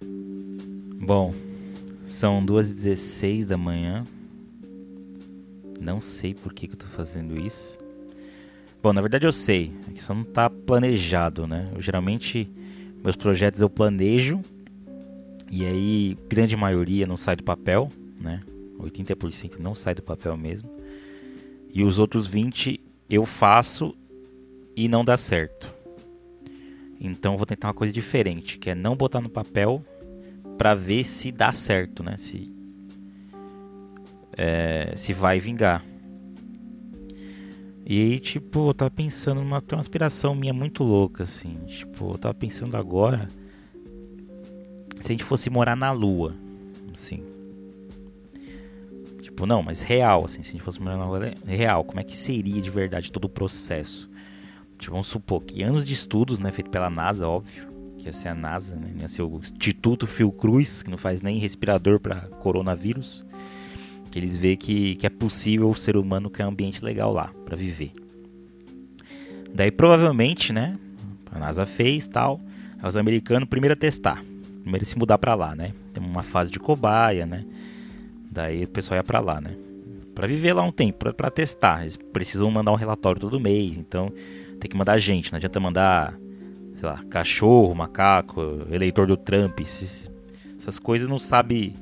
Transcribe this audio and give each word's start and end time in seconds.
Bom, 0.00 1.34
são 2.04 2.44
2h16 2.44 3.46
da 3.46 3.56
manhã. 3.56 4.04
Não 5.80 6.00
sei 6.00 6.34
por 6.34 6.52
que, 6.52 6.66
que 6.66 6.74
eu 6.74 6.78
tô 6.78 6.86
fazendo 6.86 7.38
isso. 7.38 7.78
Bom, 8.82 8.92
na 8.92 9.00
verdade 9.00 9.26
eu 9.26 9.32
sei, 9.32 9.72
é 9.88 9.92
que 9.92 10.02
só 10.02 10.14
não 10.14 10.24
tá 10.24 10.48
planejado, 10.48 11.46
né? 11.46 11.70
Eu, 11.74 11.80
geralmente, 11.80 12.48
meus 13.02 13.16
projetos 13.16 13.60
eu 13.60 13.68
planejo 13.68 14.40
e 15.50 15.64
aí 15.64 16.16
grande 16.28 16.56
maioria 16.56 17.06
não 17.06 17.16
sai 17.16 17.36
do 17.36 17.42
papel, 17.42 17.88
né? 18.20 18.42
80% 18.78 19.58
não 19.58 19.74
sai 19.74 19.94
do 19.94 20.02
papel 20.02 20.36
mesmo. 20.36 20.70
E 21.72 21.82
os 21.82 21.98
outros 21.98 22.26
20 22.26 22.80
eu 23.10 23.24
faço 23.24 23.94
e 24.76 24.88
não 24.88 25.04
dá 25.04 25.16
certo. 25.16 25.74
Então 27.00 27.36
vou 27.36 27.46
tentar 27.46 27.68
uma 27.68 27.74
coisa 27.74 27.92
diferente, 27.92 28.58
que 28.58 28.70
é 28.70 28.74
não 28.74 28.96
botar 28.96 29.20
no 29.20 29.28
papel 29.28 29.84
para 30.56 30.74
ver 30.74 31.04
se 31.04 31.30
dá 31.30 31.52
certo, 31.52 32.02
né? 32.02 32.16
Se 32.16 32.52
é, 34.36 34.92
se 34.94 35.12
vai 35.12 35.40
vingar. 35.40 35.84
E 37.84 38.00
aí, 38.02 38.18
tipo, 38.18 38.68
eu 38.68 38.74
tava 38.74 38.90
pensando 38.90 39.40
numa 39.40 39.62
uma 39.72 39.80
inspiração 39.80 40.34
minha 40.34 40.52
muito 40.52 40.84
louca, 40.84 41.24
assim. 41.24 41.54
Tipo, 41.66 42.12
eu 42.12 42.18
tava 42.18 42.34
pensando 42.34 42.76
agora 42.76 43.28
se 45.00 45.12
a 45.12 45.14
gente 45.14 45.24
fosse 45.24 45.48
morar 45.48 45.76
na 45.76 45.90
Lua, 45.90 46.34
assim. 46.92 47.24
Tipo, 49.22 49.46
não, 49.46 49.62
mas 49.62 49.80
real, 49.80 50.24
assim, 50.24 50.42
se 50.42 50.50
a 50.50 50.52
gente 50.52 50.62
fosse 50.62 50.80
morar 50.80 50.96
na 50.96 51.06
Lua, 51.06 51.32
real, 51.46 51.82
como 51.82 51.98
é 51.98 52.04
que 52.04 52.14
seria 52.14 52.60
de 52.60 52.70
verdade 52.70 53.10
todo 53.10 53.24
o 53.24 53.28
processo? 53.28 54.10
Tipo, 54.78 54.92
vamos 54.92 55.08
supor 55.08 55.42
que 55.42 55.62
anos 55.62 55.84
de 55.84 55.92
estudos, 55.92 56.38
né, 56.38 56.52
feito 56.52 56.70
pela 56.70 56.88
NASA, 56.88 57.26
óbvio, 57.26 57.66
que 57.98 58.06
ia 58.06 58.12
ser 58.12 58.28
a 58.28 58.34
NASA, 58.34 58.76
né, 58.76 58.92
ia 59.00 59.08
ser 59.08 59.22
o 59.22 59.38
Instituto 59.38 60.06
Fiocruz, 60.06 60.82
que 60.82 60.90
não 60.90 60.96
faz 60.96 61.20
nem 61.20 61.38
respirador 61.38 61.98
para 61.98 62.20
coronavírus, 62.40 63.26
que 64.10 64.18
eles 64.18 64.36
veem 64.36 64.56
que, 64.56 64.94
que 64.94 65.06
é 65.06 65.10
possível 65.10 65.68
o 65.68 65.74
ser 65.74 65.96
humano 65.96 66.30
criar 66.30 66.46
um 66.46 66.50
ambiente 66.50 66.82
legal 66.84 67.12
lá 67.12 67.32
para 67.44 67.56
viver. 67.56 67.92
Daí 69.52 69.72
provavelmente, 69.72 70.52
né, 70.52 70.78
a 71.30 71.38
NASA 71.38 71.66
fez 71.66 72.06
tal, 72.06 72.40
os 72.82 72.96
americanos 72.96 73.48
primeiro 73.48 73.72
a 73.72 73.76
testar, 73.76 74.22
primeiro 74.62 74.86
se 74.86 74.96
mudar 74.96 75.18
para 75.18 75.34
lá, 75.34 75.56
né, 75.56 75.72
tem 75.92 76.02
uma 76.02 76.22
fase 76.22 76.52
de 76.52 76.60
cobaia, 76.60 77.26
né, 77.26 77.44
daí 78.30 78.62
o 78.62 78.68
pessoal 78.68 78.96
ia 78.96 79.02
para 79.02 79.18
lá, 79.18 79.40
né, 79.40 79.56
para 80.14 80.28
viver 80.28 80.52
lá 80.52 80.62
um 80.62 80.70
tempo, 80.70 81.12
para 81.12 81.30
testar, 81.30 81.82
eles 81.82 81.96
precisam 81.96 82.48
mandar 82.50 82.70
um 82.70 82.76
relatório 82.76 83.20
todo 83.20 83.40
mês, 83.40 83.76
então 83.76 84.12
tem 84.58 84.70
que 84.70 84.76
mandar 84.76 84.98
gente, 84.98 85.32
não 85.32 85.36
adianta 85.36 85.60
mandar, 85.60 86.18
sei 86.76 86.88
lá, 86.88 87.02
cachorro, 87.10 87.74
macaco, 87.74 88.40
eleitor 88.70 89.06
do 89.06 89.16
Trump, 89.16 89.60
esses, 89.60 90.10
essas 90.58 90.78
coisas 90.78 91.08
não 91.08 91.18
sabe 91.18 91.74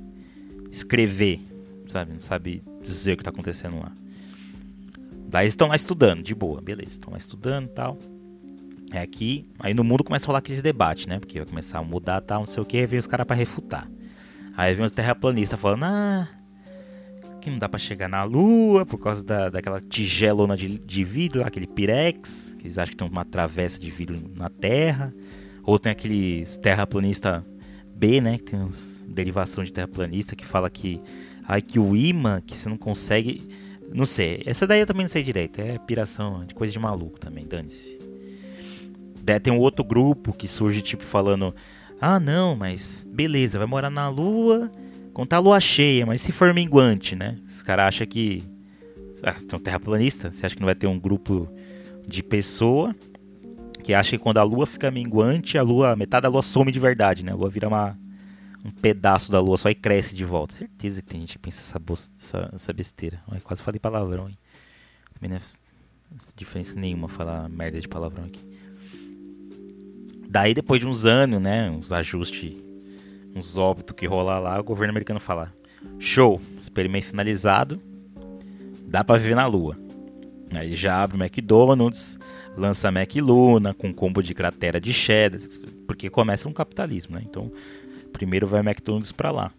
escrever, 0.71 1.41
sabe? 1.89 2.13
Não 2.13 2.21
sabe 2.21 2.63
dizer 2.83 3.15
o 3.15 3.17
que 3.17 3.23
está 3.23 3.31
acontecendo 3.31 3.79
lá. 3.79 3.93
Daí 5.29 5.49
estão 5.49 5.69
lá 5.69 5.77
estudando, 5.77 6.23
de 6.23 6.35
boa, 6.35 6.61
beleza, 6.61 6.91
estão 6.91 7.13
lá 7.13 7.19
estudando 7.19 7.67
e 7.67 7.71
tal. 7.71 7.99
É 8.93 9.01
aqui, 9.01 9.51
aí 9.59 9.75
no 9.75 9.83
mundo 9.83 10.05
começa 10.05 10.27
a 10.27 10.29
rolar 10.29 10.39
aqueles 10.39 10.63
debates, 10.63 11.07
né? 11.07 11.19
Porque 11.19 11.39
vai 11.39 11.47
começar 11.47 11.79
a 11.79 11.83
mudar 11.83 12.21
tal, 12.21 12.41
não 12.41 12.47
sei 12.47 12.63
o 12.63 12.67
que, 12.67 12.87
vem 12.87 12.99
os 12.99 13.07
caras 13.07 13.27
para 13.27 13.35
refutar. 13.35 13.91
Aí 14.57 14.73
vem 14.75 14.85
os 14.85 14.93
terraplanistas 14.93 15.59
falando, 15.59 15.85
ah, 15.85 16.29
que 17.47 17.51
não 17.51 17.59
dá 17.59 17.69
para 17.69 17.79
chegar 17.79 18.09
na 18.09 18.25
Lua 18.25 18.85
por 18.85 18.99
causa 18.99 19.23
da, 19.25 19.49
daquela 19.49 19.81
tigelona 19.81 20.57
de, 20.57 20.79
de 20.79 21.05
vidro, 21.05 21.45
aquele 21.45 21.67
pirex, 21.67 22.57
que 22.59 22.65
eles 22.65 22.77
acham 22.77 22.91
que 22.91 22.97
tem 22.97 23.09
uma 23.09 23.25
travessa 23.25 23.79
de 23.79 23.89
vidro 23.89 24.21
na 24.35 24.51
Terra. 24.51 25.15
Ou 25.63 25.79
tem 25.79 25.93
aqueles 25.93 26.57
terraplanista 26.57 27.47
B, 27.95 28.21
né, 28.21 28.37
que 28.39 28.45
tem 28.45 28.61
uns 28.61 29.07
derivação 29.09 29.63
de 29.63 29.73
terraplanista 29.73 30.35
que 30.35 30.45
fala 30.45 30.69
que 30.69 31.01
ai 31.47 31.63
que 31.63 31.79
o 31.79 31.97
imã 31.97 32.43
que 32.45 32.57
você 32.57 32.69
não 32.69 32.77
consegue, 32.77 33.49
não 33.93 34.05
sei. 34.05 34.43
Essa 34.45 34.67
daí 34.67 34.81
eu 34.81 34.87
também 34.87 35.05
não 35.05 35.09
sei 35.09 35.23
direito, 35.23 35.61
é 35.61 35.79
piração 35.79 36.45
de 36.45 36.53
coisa 36.53 36.73
de 36.73 36.79
maluco 36.81 37.21
também, 37.21 37.47
dane-se. 37.47 37.97
Tem 39.41 39.53
um 39.53 39.59
outro 39.59 39.85
grupo 39.85 40.33
que 40.33 40.49
surge 40.49 40.83
tipo 40.83 41.05
falando: 41.05 41.55
"Ah, 42.01 42.19
não, 42.19 42.56
mas 42.56 43.09
beleza, 43.09 43.56
vai 43.56 43.69
morar 43.69 43.91
na 43.91 44.09
Lua, 44.09 44.71
Contar 45.16 45.37
a 45.37 45.41
lua 45.41 45.59
cheia, 45.59 46.04
mas 46.04 46.21
se 46.21 46.31
for 46.31 46.53
minguante, 46.53 47.16
né? 47.16 47.38
Os 47.47 47.62
caras 47.62 47.87
acham 47.87 48.06
que. 48.06 48.44
Ah, 49.22 49.32
você 49.32 49.47
tem 49.47 49.59
um 49.59 49.62
terraplanista? 49.62 50.31
Você 50.31 50.44
acha 50.44 50.54
que 50.54 50.60
não 50.60 50.66
vai 50.66 50.75
ter 50.75 50.87
um 50.87 51.00
grupo 51.00 51.49
de 52.06 52.22
pessoa 52.22 52.94
que 53.82 53.94
acha 53.94 54.10
que 54.10 54.22
quando 54.22 54.37
a 54.37 54.43
lua 54.43 54.66
fica 54.66 54.91
minguante, 54.91 55.56
a 55.56 55.62
lua, 55.62 55.97
metade 55.97 56.25
da 56.25 56.28
lua 56.28 56.43
some 56.43 56.71
de 56.71 56.78
verdade, 56.78 57.25
né? 57.25 57.32
A 57.32 57.34
lua 57.34 57.49
vira 57.49 57.66
uma, 57.66 57.99
um 58.62 58.71
pedaço 58.71 59.32
da 59.32 59.41
lua 59.41 59.56
só 59.56 59.71
e 59.71 59.75
cresce 59.75 60.15
de 60.15 60.22
volta. 60.22 60.53
Certeza 60.53 61.00
que 61.00 61.09
tem 61.09 61.21
gente 61.21 61.32
que 61.32 61.38
pensa 61.38 61.62
essa, 61.62 61.81
essa, 62.21 62.50
essa 62.53 62.72
besteira. 62.75 63.19
Eu 63.32 63.41
quase 63.41 63.62
falei 63.62 63.81
palavrão, 63.81 64.28
hein? 64.28 64.37
Também 65.15 65.31
não 65.31 65.38
é 65.38 65.41
diferença 66.37 66.78
nenhuma 66.78 67.09
falar 67.09 67.49
merda 67.49 67.81
de 67.81 67.88
palavrão 67.88 68.26
aqui. 68.26 68.44
Daí, 70.28 70.53
depois 70.53 70.78
de 70.78 70.87
uns 70.87 71.06
anos, 71.06 71.41
né? 71.41 71.71
Uns 71.71 71.91
ajustes 71.91 72.66
uns 73.37 73.57
óbitos 73.59 73.95
que 73.95 74.07
rolar 74.07 74.39
lá, 74.39 74.59
o 74.59 74.65
governo 74.65 74.91
americano 74.91 75.21
fala: 75.21 75.53
show, 75.99 76.41
experimento 76.59 77.07
finalizado, 77.07 77.81
dá 78.89 79.05
para 79.05 79.19
viver 79.19 79.35
na 79.35 79.47
Lua. 79.47 79.77
Aí 80.55 80.75
já 80.75 81.03
abre 81.03 81.17
o 81.17 81.23
McDonald's, 81.23 82.19
lança 82.57 82.91
Mac 82.91 83.15
Luna 83.17 83.75
com 83.75 83.93
combo 83.93 84.23
de 84.23 84.35
cratera 84.35 84.81
de 84.81 84.93
cheddar, 84.93 85.41
porque 85.87 86.09
começa 86.09 86.49
um 86.49 86.53
capitalismo, 86.53 87.17
né? 87.17 87.23
Então, 87.25 87.51
primeiro 88.13 88.47
vai 88.47 88.61
McDonald's 88.61 89.13
para 89.13 89.31
lá. 89.31 89.53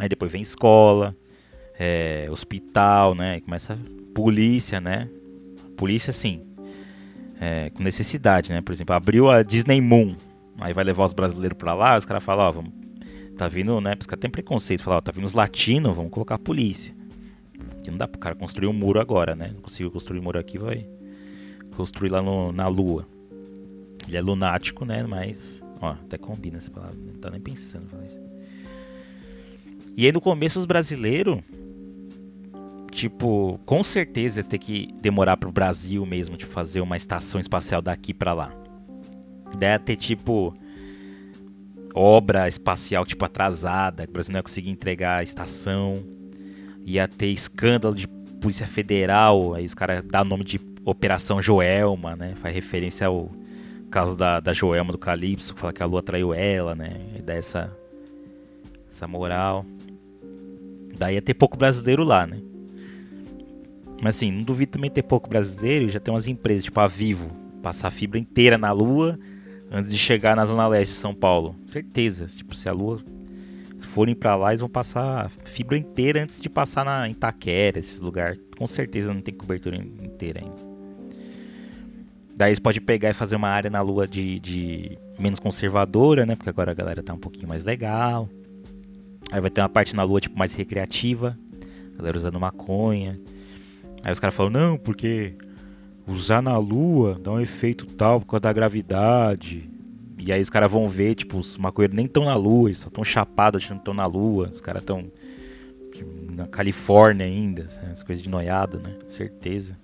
Aí 0.00 0.08
depois 0.08 0.30
vem 0.30 0.40
escola, 0.40 1.14
é, 1.78 2.26
hospital, 2.30 3.14
né? 3.14 3.40
começa 3.40 3.78
polícia, 4.14 4.80
né? 4.80 5.08
Polícia, 5.76 6.12
sim, 6.12 6.42
é, 7.40 7.70
com 7.70 7.82
necessidade, 7.82 8.52
né? 8.52 8.60
Por 8.60 8.72
exemplo, 8.72 8.94
abriu 8.94 9.28
a 9.28 9.42
Disney 9.42 9.80
Moon, 9.80 10.16
aí 10.60 10.72
vai 10.72 10.84
levar 10.84 11.04
os 11.04 11.12
brasileiros 11.12 11.58
para 11.58 11.74
lá, 11.74 11.96
os 11.96 12.04
caras 12.04 12.22
falam, 12.22 12.46
ó, 12.46 12.52
vamos 12.52 12.77
Tá 13.38 13.46
vindo, 13.46 13.80
né? 13.80 13.94
Porque 13.94 14.16
tem 14.16 14.28
preconceito. 14.28 14.82
Falar, 14.82 14.96
ó, 14.96 15.00
tá 15.00 15.12
vindo 15.12 15.24
os 15.24 15.32
latinos, 15.32 15.94
vamos 15.94 16.10
colocar 16.10 16.34
a 16.34 16.38
polícia. 16.38 16.92
Que 17.84 17.90
não 17.90 17.96
dá 17.96 18.08
pro 18.08 18.18
cara 18.18 18.34
construir 18.34 18.66
um 18.66 18.72
muro 18.72 19.00
agora, 19.00 19.36
né? 19.36 19.52
Não 19.54 19.60
conseguiu 19.60 19.92
construir 19.92 20.18
um 20.18 20.24
muro 20.24 20.40
aqui, 20.40 20.58
vai 20.58 20.88
construir 21.76 22.08
lá 22.08 22.20
no, 22.20 22.50
na 22.50 22.66
lua. 22.66 23.06
Ele 24.08 24.16
é 24.16 24.20
lunático, 24.20 24.84
né? 24.84 25.04
Mas, 25.04 25.62
ó, 25.80 25.90
até 25.90 26.18
combina 26.18 26.58
essa 26.58 26.68
palavra. 26.68 26.96
Não 26.96 27.14
tá 27.20 27.30
nem 27.30 27.40
pensando. 27.40 27.86
E 29.96 30.04
aí 30.04 30.10
no 30.10 30.20
começo 30.20 30.58
os 30.58 30.64
brasileiros, 30.64 31.38
tipo, 32.90 33.60
com 33.64 33.84
certeza 33.84 34.40
ia 34.40 34.44
ter 34.44 34.58
que 34.58 34.92
demorar 35.00 35.36
pro 35.36 35.52
Brasil 35.52 36.04
mesmo 36.04 36.36
de 36.36 36.44
fazer 36.44 36.80
uma 36.80 36.96
estação 36.96 37.40
espacial 37.40 37.80
daqui 37.80 38.12
para 38.12 38.32
lá. 38.32 38.52
Deve 39.56 39.84
ter 39.84 39.96
tipo 39.96 40.52
obra 41.98 42.46
espacial 42.46 43.04
tipo 43.04 43.24
atrasada, 43.24 44.04
o 44.08 44.12
Brasil 44.12 44.32
não 44.32 44.38
ia 44.38 44.42
conseguir 44.42 44.70
entregar 44.70 45.18
a 45.18 45.22
estação, 45.22 45.94
ia 46.84 47.08
ter 47.08 47.26
escândalo 47.26 47.94
de 47.94 48.06
Polícia 48.06 48.68
Federal, 48.68 49.54
aí 49.54 49.64
os 49.64 49.74
caras 49.74 50.02
dão 50.04 50.24
nome 50.24 50.44
de 50.44 50.60
Operação 50.84 51.42
Joelma, 51.42 52.14
né? 52.14 52.34
Faz 52.36 52.54
referência 52.54 53.08
ao 53.08 53.30
caso 53.90 54.16
da, 54.16 54.38
da 54.38 54.52
Joelma 54.52 54.92
do 54.92 54.98
Calypso, 54.98 55.54
que 55.54 55.60
fala 55.60 55.72
que 55.72 55.82
a 55.82 55.86
lua 55.86 56.02
traiu 56.02 56.32
ela, 56.32 56.74
né? 56.74 57.00
E 57.16 57.20
dá 57.20 57.34
essa, 57.34 57.76
essa 58.90 59.08
moral. 59.08 59.66
Daí 60.96 61.16
ia 61.16 61.22
ter 61.22 61.34
pouco 61.34 61.56
brasileiro 61.56 62.04
lá, 62.04 62.26
né? 62.26 62.40
Mas 64.00 64.16
assim, 64.16 64.30
não 64.30 64.42
duvido 64.42 64.72
também 64.72 64.88
ter 64.90 65.02
pouco 65.02 65.28
brasileiro, 65.28 65.88
já 65.88 65.98
tem 65.98 66.14
umas 66.14 66.28
empresas, 66.28 66.64
tipo 66.64 66.78
a 66.78 66.86
Vivo, 66.86 67.28
passar 67.60 67.90
fibra 67.90 68.20
inteira 68.20 68.56
na 68.56 68.70
lua 68.70 69.18
antes 69.70 69.90
de 69.90 69.98
chegar 69.98 70.36
na 70.36 70.44
zona 70.44 70.66
leste 70.66 70.92
de 70.92 70.98
São 70.98 71.14
Paulo. 71.14 71.54
Certeza. 71.66 72.26
Tipo, 72.26 72.54
se 72.54 72.68
a 72.68 72.72
lua 72.72 72.98
se 73.78 73.86
forem 73.86 74.14
para 74.14 74.34
lá, 74.34 74.50
eles 74.50 74.60
vão 74.60 74.68
passar 74.68 75.30
fibra 75.44 75.78
inteira 75.78 76.22
antes 76.22 76.40
de 76.40 76.48
passar 76.48 76.84
na 76.84 77.08
Itaquera, 77.08 77.78
esses 77.78 78.00
lugares. 78.00 78.38
Com 78.56 78.66
certeza 78.66 79.14
não 79.14 79.20
tem 79.20 79.32
cobertura 79.32 79.76
inteira 79.76 80.40
ainda. 80.40 80.68
Daí 82.36 82.50
eles 82.50 82.58
podem 82.58 82.80
pegar 82.80 83.10
e 83.10 83.14
fazer 83.14 83.36
uma 83.36 83.48
área 83.48 83.70
na 83.70 83.80
lua 83.80 84.06
de, 84.06 84.38
de 84.40 84.98
menos 85.18 85.38
conservadora, 85.40 86.26
né? 86.26 86.34
Porque 86.34 86.50
agora 86.50 86.72
a 86.72 86.74
galera 86.74 87.02
tá 87.02 87.12
um 87.12 87.18
pouquinho 87.18 87.48
mais 87.48 87.64
legal. 87.64 88.28
Aí 89.30 89.40
vai 89.40 89.50
ter 89.50 89.60
uma 89.60 89.68
parte 89.68 89.94
na 89.94 90.02
lua 90.02 90.20
tipo 90.20 90.38
mais 90.38 90.54
recreativa. 90.54 91.38
A 91.94 91.98
galera 91.98 92.16
usando 92.16 92.38
maconha. 92.38 93.18
Aí 94.04 94.12
os 94.12 94.20
caras 94.20 94.34
falam, 94.34 94.50
não, 94.50 94.78
porque 94.78 95.34
usar 96.08 96.42
na 96.42 96.56
lua 96.58 97.18
dá 97.22 97.32
um 97.32 97.40
efeito 97.40 97.86
tal 97.86 98.20
por 98.20 98.26
causa 98.26 98.42
da 98.42 98.52
gravidade. 98.52 99.68
E 100.18 100.32
aí 100.32 100.40
os 100.40 100.50
caras 100.50 100.70
vão 100.70 100.88
ver, 100.88 101.14
tipo, 101.14 101.38
os 101.38 101.56
maconheiros 101.56 101.96
nem 101.96 102.06
estão 102.06 102.24
na 102.24 102.34
lua, 102.34 102.68
eles 102.68 102.78
só 102.78 102.88
estão 102.88 103.04
chapados 103.04 103.62
achando 103.62 103.78
que 103.78 103.82
estão 103.82 103.94
na 103.94 104.06
lua. 104.06 104.48
Os 104.50 104.60
caras 104.60 104.82
estão 104.82 105.10
na 106.30 106.46
Califórnia 106.46 107.26
ainda, 107.26 107.66
as 107.90 108.02
coisas 108.02 108.22
de 108.22 108.28
noiado, 108.28 108.78
né? 108.78 108.96
Certeza. 109.08 109.78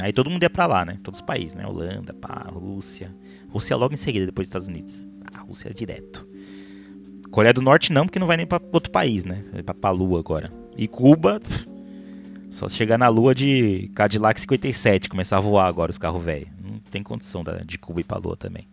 Aí 0.00 0.12
todo 0.12 0.28
mundo 0.28 0.42
ia 0.42 0.50
pra 0.50 0.66
lá, 0.66 0.84
né? 0.84 0.98
Todos 1.02 1.20
os 1.20 1.26
países, 1.26 1.54
né? 1.54 1.66
Holanda, 1.66 2.12
pá, 2.12 2.48
Rússia. 2.52 3.14
Rússia 3.48 3.76
logo 3.76 3.94
em 3.94 3.96
seguida, 3.96 4.26
depois 4.26 4.46
dos 4.46 4.50
Estados 4.50 4.68
Unidos. 4.68 5.06
A 5.32 5.40
Rússia 5.40 5.70
é 5.70 5.72
direto. 5.72 6.26
Coreia 7.30 7.52
do 7.52 7.62
Norte 7.62 7.92
não, 7.92 8.04
porque 8.04 8.18
não 8.18 8.26
vai 8.26 8.36
nem 8.36 8.46
pra 8.46 8.60
outro 8.72 8.90
país, 8.90 9.24
né? 9.24 9.42
Vai 9.52 9.62
pra, 9.62 9.74
pra 9.74 9.90
Lua 9.90 10.20
agora. 10.20 10.52
E 10.76 10.86
Cuba, 10.86 11.40
só 12.50 12.68
chegar 12.68 12.98
na 12.98 13.08
Lua 13.08 13.34
de 13.34 13.90
Cadillac 13.94 14.40
57, 14.40 15.08
começar 15.08 15.38
a 15.38 15.40
voar 15.40 15.66
agora 15.66 15.90
os 15.90 15.98
carros 15.98 16.24
velhos. 16.24 16.48
Não 16.62 16.78
tem 16.78 17.02
condição 17.02 17.42
de 17.64 17.78
Cuba 17.78 18.00
ir 18.00 18.04
pra 18.04 18.18
Lua 18.18 18.36
também. 18.36 18.68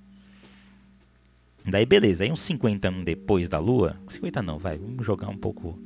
Daí 1.66 1.86
beleza, 1.86 2.24
aí 2.24 2.32
uns 2.32 2.42
50 2.42 2.88
anos 2.90 3.06
depois 3.06 3.48
da 3.48 3.58
Lua, 3.58 3.96
50 4.10 4.42
não, 4.42 4.58
vai, 4.58 4.78
vamos 4.78 5.06
jogar 5.06 5.30
um 5.30 5.38
pouco, 5.38 5.80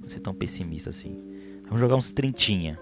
não 0.00 0.08
ser 0.08 0.18
tão 0.18 0.34
pessimista 0.34 0.90
assim. 0.90 1.16
Vamos 1.64 1.80
jogar 1.80 1.94
uns 1.94 2.10
trintinha, 2.10 2.78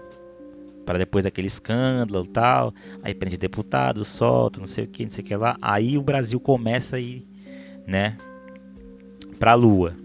para 0.85 0.97
depois 0.97 1.23
daquele 1.23 1.47
escândalo 1.47 2.25
tal, 2.25 2.73
aí 3.03 3.13
prende 3.13 3.37
deputado, 3.37 4.03
solta, 4.03 4.59
não 4.59 4.65
sei 4.65 4.85
o 4.85 4.87
que, 4.87 5.03
não 5.03 5.11
sei 5.11 5.23
o 5.23 5.27
que 5.27 5.35
lá, 5.35 5.55
aí 5.61 5.99
o 5.99 6.01
Brasil 6.01 6.39
começa 6.39 6.95
a 6.95 6.99
ir, 6.99 7.27
né, 7.85 8.17
pra 9.37 9.53
Lua. 9.53 9.95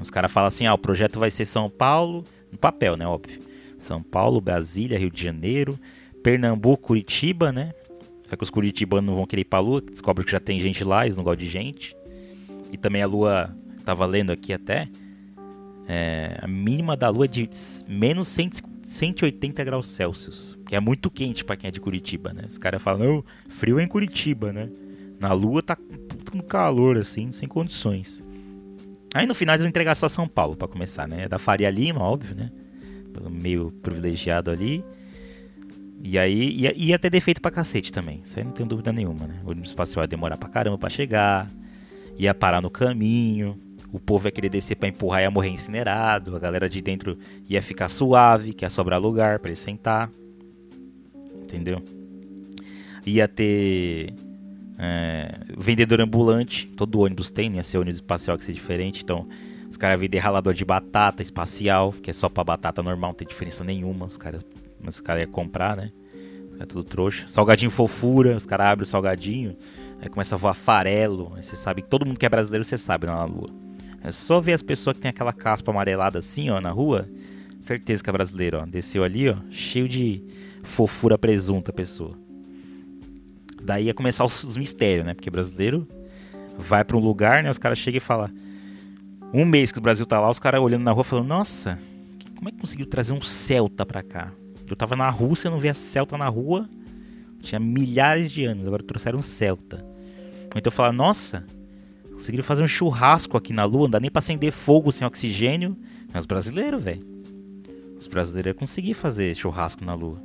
Os 0.00 0.10
caras 0.10 0.32
falam 0.32 0.48
assim, 0.48 0.66
ah, 0.66 0.74
o 0.74 0.78
projeto 0.78 1.20
vai 1.20 1.30
ser 1.30 1.44
São 1.44 1.70
Paulo, 1.70 2.24
no 2.50 2.58
papel, 2.58 2.96
né, 2.96 3.06
óbvio. 3.06 3.45
São 3.78 4.02
Paulo, 4.02 4.40
Brasília, 4.40 4.98
Rio 4.98 5.10
de 5.10 5.22
Janeiro, 5.22 5.78
Pernambuco, 6.22 6.88
Curitiba, 6.88 7.52
né, 7.52 7.72
só 8.26 8.36
que 8.36 8.42
os 8.42 8.50
curitibanos 8.50 9.06
não 9.06 9.16
vão 9.16 9.26
querer 9.26 9.42
ir 9.42 9.44
pra 9.44 9.60
Lua, 9.60 9.80
descobre 9.80 10.24
que 10.24 10.32
já 10.32 10.40
tem 10.40 10.60
gente 10.60 10.82
lá, 10.82 11.04
eles 11.04 11.16
não 11.16 11.22
gostam 11.22 11.44
de 11.44 11.50
gente. 11.50 11.96
E 12.72 12.76
também 12.76 13.00
a 13.02 13.06
Lua, 13.06 13.56
tava 13.84 14.04
lendo 14.04 14.32
aqui 14.32 14.52
até, 14.52 14.88
é, 15.88 16.36
a 16.42 16.48
mínima 16.48 16.96
da 16.96 17.08
Lua 17.08 17.26
é 17.26 17.28
de 17.28 17.48
menos 17.88 18.36
180 18.82 19.62
graus 19.62 19.88
Celsius. 19.88 20.58
Que 20.66 20.74
é 20.74 20.80
muito 20.80 21.08
quente 21.08 21.44
para 21.44 21.56
quem 21.56 21.68
é 21.68 21.70
de 21.70 21.80
Curitiba, 21.80 22.32
né? 22.32 22.42
Os 22.48 22.58
caras 22.58 22.82
falam, 22.82 23.24
frio 23.48 23.78
é 23.78 23.84
em 23.84 23.88
Curitiba, 23.88 24.52
né? 24.52 24.68
Na 25.20 25.32
Lua 25.32 25.62
tá 25.62 25.76
com 25.76 26.40
calor, 26.42 26.98
assim, 26.98 27.30
sem 27.30 27.48
condições. 27.48 28.24
Aí 29.14 29.24
no 29.24 29.34
final 29.36 29.54
eles 29.54 29.62
vão 29.62 29.68
entregar 29.68 29.94
só 29.94 30.08
São 30.08 30.26
Paulo 30.26 30.56
para 30.56 30.66
começar, 30.66 31.06
né? 31.06 31.22
É 31.22 31.28
da 31.28 31.38
Faria 31.38 31.70
Lima, 31.70 32.00
óbvio, 32.00 32.34
né? 32.34 32.50
Meio 33.30 33.70
privilegiado 33.82 34.50
ali. 34.50 34.84
E 36.02 36.18
aí 36.18 36.50
ia, 36.56 36.72
ia 36.76 36.98
ter 36.98 37.10
defeito 37.10 37.40
pra 37.40 37.50
cacete 37.50 37.92
também. 37.92 38.20
Isso 38.22 38.38
aí 38.38 38.44
não 38.44 38.52
tenho 38.52 38.68
dúvida 38.68 38.92
nenhuma, 38.92 39.26
né? 39.26 39.40
O 39.44 39.50
ônibus 39.50 39.70
espacial 39.70 40.04
ia 40.04 40.08
demorar 40.08 40.36
pra 40.36 40.48
caramba 40.48 40.78
pra 40.78 40.88
chegar. 40.88 41.50
Ia 42.18 42.34
parar 42.34 42.60
no 42.60 42.70
caminho. 42.70 43.58
O 43.92 43.98
povo 43.98 44.28
ia 44.28 44.32
querer 44.32 44.48
descer 44.48 44.76
pra 44.76 44.88
empurrar 44.88 45.20
e 45.20 45.24
ia 45.24 45.30
morrer 45.30 45.48
incinerado. 45.48 46.36
A 46.36 46.38
galera 46.38 46.68
de 46.68 46.80
dentro 46.82 47.18
ia 47.48 47.62
ficar 47.62 47.88
suave, 47.88 48.52
que 48.52 48.64
ia 48.64 48.68
sobrar 48.68 49.00
lugar 49.00 49.38
para 49.38 49.50
ele 49.50 49.56
sentar. 49.56 50.10
Entendeu? 51.42 51.82
Ia 53.06 53.26
ter 53.28 54.12
é, 54.78 55.30
vendedor 55.56 56.00
ambulante. 56.00 56.66
Todo 56.76 57.00
ônibus 57.00 57.30
tem, 57.30 57.48
não 57.48 57.56
ia 57.56 57.62
ser 57.62 57.78
ônibus 57.78 57.96
espacial 57.96 58.36
que 58.36 58.44
ser 58.44 58.52
diferente. 58.52 59.02
Então, 59.02 59.26
os 59.68 59.76
caras 59.76 59.98
vendem 59.98 60.20
ralador 60.20 60.54
de 60.54 60.64
batata 60.64 61.22
espacial, 61.22 61.92
que 61.92 62.10
é 62.10 62.12
só 62.12 62.28
pra 62.28 62.44
batata 62.44 62.82
normal, 62.82 63.10
não 63.10 63.16
tem 63.16 63.26
diferença 63.26 63.64
nenhuma. 63.64 64.06
Os 64.06 64.16
caras 64.16 64.44
mas 64.80 64.96
os 64.96 65.00
caras 65.00 65.24
iam 65.24 65.32
comprar, 65.32 65.76
né? 65.76 65.90
É 66.58 66.64
tudo 66.64 66.84
trouxa. 66.84 67.26
Salgadinho 67.28 67.70
fofura, 67.70 68.36
os 68.36 68.46
caras 68.46 68.68
abrem 68.68 68.84
o 68.84 68.86
salgadinho, 68.86 69.56
aí 70.00 70.08
começa 70.08 70.34
a 70.34 70.38
voar 70.38 70.54
farelo. 70.54 71.32
Você 71.36 71.56
sabe, 71.56 71.82
todo 71.82 72.06
mundo 72.06 72.18
que 72.18 72.24
é 72.24 72.28
brasileiro, 72.28 72.64
você 72.64 72.78
sabe 72.78 73.06
na 73.06 73.24
lua. 73.24 73.50
É 74.02 74.10
só 74.10 74.40
ver 74.40 74.52
as 74.52 74.62
pessoas 74.62 74.96
que 74.96 75.02
tem 75.02 75.08
aquela 75.08 75.32
caspa 75.32 75.70
amarelada 75.70 76.18
assim, 76.18 76.48
ó, 76.50 76.60
na 76.60 76.70
rua. 76.70 77.08
Certeza 77.60 78.02
que 78.02 78.08
é 78.08 78.12
brasileiro, 78.12 78.58
ó. 78.58 78.66
Desceu 78.66 79.02
ali, 79.02 79.28
ó, 79.28 79.36
cheio 79.50 79.88
de 79.88 80.22
fofura 80.62 81.18
presunta 81.18 81.70
a 81.70 81.74
pessoa. 81.74 82.16
Daí 83.62 83.86
ia 83.86 83.94
começar 83.94 84.24
os, 84.24 84.44
os 84.44 84.56
mistérios, 84.56 85.04
né? 85.04 85.14
Porque 85.14 85.28
brasileiro 85.28 85.86
vai 86.56 86.84
para 86.84 86.96
um 86.96 87.00
lugar, 87.00 87.42
né? 87.42 87.50
Os 87.50 87.58
caras 87.58 87.78
chegam 87.78 87.98
e 87.98 88.00
falam. 88.00 88.30
Um 89.32 89.44
mês 89.44 89.72
que 89.72 89.78
o 89.78 89.82
Brasil 89.82 90.06
tá 90.06 90.20
lá, 90.20 90.30
os 90.30 90.38
caras 90.38 90.60
olhando 90.60 90.82
na 90.82 90.92
rua 90.92 91.04
falando: 91.04 91.26
Nossa, 91.26 91.78
como 92.36 92.48
é 92.48 92.52
que 92.52 92.58
conseguiu 92.58 92.86
trazer 92.86 93.12
um 93.12 93.20
Celta 93.20 93.84
pra 93.84 94.02
cá? 94.02 94.32
Eu 94.68 94.76
tava 94.76 94.96
na 94.96 95.08
Rússia, 95.10 95.50
não 95.50 95.60
via 95.60 95.74
Celta 95.74 96.16
na 96.18 96.28
rua. 96.28 96.68
Tinha 97.40 97.60
milhares 97.60 98.30
de 98.30 98.44
anos, 98.44 98.66
agora 98.66 98.82
trouxeram 98.82 99.18
um 99.18 99.22
Celta. 99.22 99.84
Então 100.48 100.62
eu 100.64 100.72
falo, 100.72 100.92
nossa, 100.92 101.44
conseguiram 102.12 102.42
fazer 102.42 102.62
um 102.62 102.68
churrasco 102.68 103.36
aqui 103.36 103.52
na 103.52 103.64
Lua, 103.64 103.82
não 103.82 103.90
dá 103.90 104.00
nem 104.00 104.10
pra 104.10 104.20
acender 104.20 104.50
fogo 104.52 104.90
sem 104.90 105.06
oxigênio. 105.06 105.76
Mas 106.12 106.22
os 106.22 106.26
brasileiros, 106.26 106.82
velho. 106.82 107.00
Os 107.96 108.06
brasileiros 108.06 108.58
conseguiram 108.58 108.98
fazer 108.98 109.34
churrasco 109.34 109.84
na 109.84 109.94
Lua. 109.94 110.20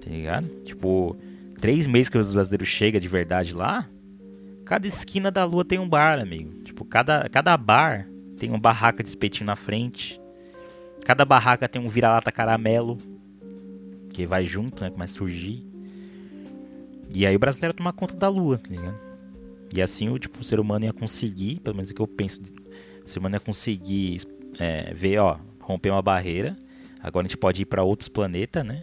Tá 0.00 0.10
ligado? 0.10 0.48
Tipo, 0.64 1.16
três 1.60 1.86
meses 1.86 2.08
que 2.08 2.18
os 2.18 2.32
brasileiros 2.32 2.68
chegam 2.68 3.00
de 3.00 3.08
verdade 3.08 3.54
lá. 3.54 3.88
Cada 4.64 4.86
esquina 4.86 5.30
da 5.30 5.44
Lua 5.44 5.64
tem 5.64 5.78
um 5.78 5.88
bar, 5.88 6.18
amigo. 6.18 6.52
Tipo, 6.62 6.84
cada, 6.84 7.28
cada 7.28 7.56
bar 7.56 8.08
tem 8.38 8.48
uma 8.48 8.58
barraca 8.58 9.02
de 9.02 9.08
espetinho 9.08 9.46
na 9.46 9.56
frente. 9.56 10.20
Cada 11.04 11.24
barraca 11.24 11.68
tem 11.68 11.82
um 11.82 11.88
vira-lata 11.88 12.30
caramelo 12.30 12.98
que 14.12 14.26
vai 14.26 14.44
junto, 14.44 14.82
né? 14.82 14.90
Começa 14.90 15.14
a 15.14 15.18
surgir. 15.18 15.66
E 17.14 17.26
aí 17.26 17.34
o 17.34 17.38
brasileiro 17.38 17.74
toma 17.74 17.92
conta 17.92 18.14
da 18.14 18.28
lua, 18.28 18.58
tá 18.58 18.70
ligado? 18.70 18.98
E 19.74 19.80
assim 19.82 20.08
o, 20.08 20.18
tipo, 20.18 20.40
o 20.40 20.44
ser 20.44 20.60
humano 20.60 20.84
ia 20.84 20.92
conseguir, 20.92 21.60
pelo 21.60 21.76
menos 21.76 21.90
o 21.90 21.94
que 21.94 22.00
eu 22.00 22.06
penso, 22.06 22.40
o 23.04 23.08
ser 23.08 23.18
humano 23.18 23.36
ia 23.36 23.40
conseguir 23.40 24.20
é, 24.58 24.92
ver, 24.94 25.18
ó, 25.18 25.38
romper 25.60 25.90
uma 25.90 26.02
barreira. 26.02 26.56
Agora 27.00 27.26
a 27.26 27.28
gente 27.28 27.38
pode 27.38 27.62
ir 27.62 27.64
para 27.64 27.82
outros 27.82 28.08
planetas, 28.08 28.64
né? 28.64 28.82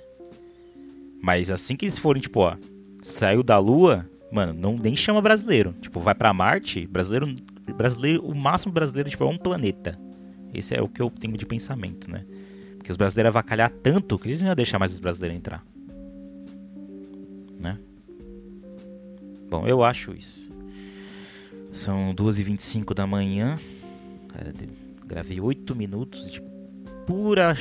Mas 1.21 1.49
assim 1.49 1.75
que 1.75 1.85
eles 1.85 1.97
forem, 1.97 2.21
tipo, 2.21 2.39
ó, 2.39 2.55
saiu 3.01 3.43
da 3.43 3.57
lua, 3.57 4.09
mano, 4.31 4.53
não 4.53 4.75
nem 4.75 4.95
chama 4.95 5.21
brasileiro. 5.21 5.73
Tipo, 5.81 5.99
vai 5.99 6.15
para 6.15 6.33
Marte, 6.33 6.85
brasileiro, 6.87 7.33
brasileiro, 7.75 8.25
o 8.25 8.35
máximo 8.35 8.71
brasileiro, 8.71 9.09
tipo, 9.09 9.23
é 9.23 9.27
um 9.27 9.37
planeta. 9.37 9.99
Esse 10.53 10.75
é 10.75 10.81
o 10.81 10.87
que 10.87 11.01
eu 11.01 11.09
tenho 11.09 11.37
de 11.37 11.45
pensamento, 11.45 12.09
né? 12.09 12.25
Porque 12.77 12.91
os 12.91 12.97
brasileiros 12.97 13.29
avacalhar 13.29 13.69
tanto 13.69 14.17
que 14.17 14.27
eles 14.27 14.41
não 14.41 14.47
iam 14.47 14.55
deixar 14.55 14.79
mais 14.79 14.93
os 14.93 14.99
brasileiros 14.99 15.37
entrar. 15.37 15.63
Né? 17.59 17.77
Bom, 19.49 19.67
eu 19.67 19.83
acho 19.83 20.13
isso. 20.13 20.49
São 21.71 22.13
2h25 22.15 22.93
da 22.93 23.05
manhã. 23.05 23.59
Gravei 25.05 25.39
8 25.39 25.75
minutos 25.75 26.31
de 26.31 26.41
pura, 27.05 27.55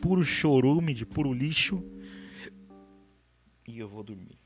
puro 0.00 0.22
chorume, 0.22 0.92
de 0.92 1.06
puro 1.06 1.32
lixo. 1.32 1.82
E 3.66 3.78
eu 3.78 3.88
vou 3.88 4.02
dormir. 4.02 4.43